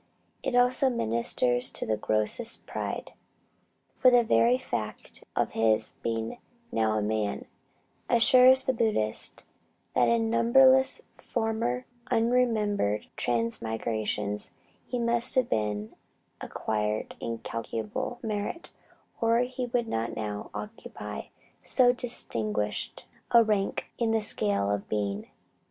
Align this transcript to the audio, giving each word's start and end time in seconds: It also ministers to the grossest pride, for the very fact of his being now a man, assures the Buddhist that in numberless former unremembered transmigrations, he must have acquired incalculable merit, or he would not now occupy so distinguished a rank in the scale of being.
It 0.41 0.55
also 0.55 0.89
ministers 0.89 1.69
to 1.69 1.85
the 1.85 1.95
grossest 1.95 2.65
pride, 2.65 3.13
for 3.93 4.09
the 4.09 4.23
very 4.23 4.57
fact 4.57 5.23
of 5.35 5.51
his 5.51 5.91
being 6.01 6.39
now 6.71 6.93
a 6.97 7.03
man, 7.03 7.45
assures 8.09 8.63
the 8.63 8.73
Buddhist 8.73 9.43
that 9.93 10.07
in 10.07 10.27
numberless 10.31 11.03
former 11.19 11.85
unremembered 12.09 13.09
transmigrations, 13.15 14.49
he 14.87 14.97
must 14.97 15.35
have 15.35 15.53
acquired 16.41 17.15
incalculable 17.19 18.17
merit, 18.23 18.73
or 19.21 19.41
he 19.41 19.67
would 19.67 19.87
not 19.87 20.15
now 20.15 20.49
occupy 20.55 21.27
so 21.61 21.91
distinguished 21.93 23.05
a 23.29 23.43
rank 23.43 23.85
in 23.99 24.09
the 24.09 24.21
scale 24.21 24.71
of 24.71 24.89
being. 24.89 25.27